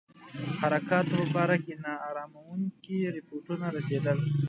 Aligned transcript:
حرکاتو 0.59 1.15
په 1.19 1.25
باره 1.35 1.57
کې 1.65 1.73
نا 1.83 1.93
اراموونکي 2.09 2.97
رپوټونه 3.17 3.65
رسېدل. 3.77 4.17